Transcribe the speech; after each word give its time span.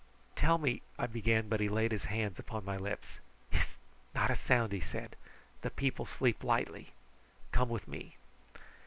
"Tell 0.35 0.57
me," 0.57 0.81
I 0.97 1.05
began; 1.05 1.47
but 1.47 1.59
he 1.59 1.69
laid 1.69 1.91
his 1.91 2.05
hand 2.05 2.39
upon 2.39 2.65
my 2.65 2.75
lips. 2.75 3.19
"Hist! 3.51 3.77
not 4.15 4.31
a 4.31 4.35
sound," 4.35 4.71
he 4.71 4.79
said. 4.79 5.15
"The 5.61 5.69
people 5.69 6.07
sleep 6.07 6.43
lightly; 6.43 6.93
come 7.51 7.69
with 7.69 7.87
me." 7.87 8.17